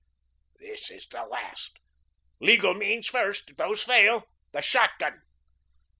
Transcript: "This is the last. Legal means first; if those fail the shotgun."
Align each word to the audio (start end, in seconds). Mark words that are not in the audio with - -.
"This 0.59 0.89
is 0.89 1.05
the 1.05 1.23
last. 1.27 1.73
Legal 2.39 2.73
means 2.73 3.05
first; 3.05 3.51
if 3.51 3.57
those 3.57 3.83
fail 3.83 4.25
the 4.51 4.63
shotgun." 4.63 5.21